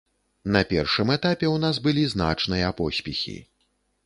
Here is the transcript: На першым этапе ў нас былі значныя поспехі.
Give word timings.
На 0.55 0.61
першым 0.71 1.11
этапе 1.15 1.45
ў 1.51 1.57
нас 1.67 1.83
былі 1.89 2.07
значныя 2.15 2.73
поспехі. 2.81 3.37